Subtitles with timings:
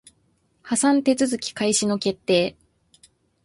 [0.63, 2.57] 破産手続開始の決定